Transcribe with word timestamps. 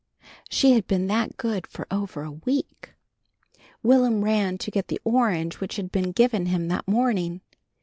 She 0.49 0.71
had 0.71 0.87
been 0.87 1.05
that 1.09 1.37
good 1.37 1.67
for 1.67 1.85
over 1.91 2.23
a 2.23 2.31
week. 2.31 2.95
Will'm 3.83 4.23
ran 4.23 4.57
to 4.57 4.71
get 4.71 4.87
the 4.87 4.99
orange 5.03 5.59
which 5.59 5.75
had 5.75 5.91
been 5.91 6.11
given 6.11 6.47
him 6.47 6.69
that 6.69 6.87
morning. 6.87 7.41